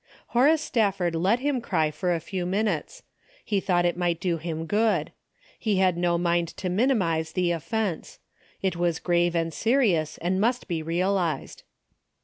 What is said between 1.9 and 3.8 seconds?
for a few min utes. He